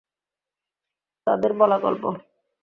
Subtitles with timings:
[1.27, 2.03] তাদের বলা গল্প!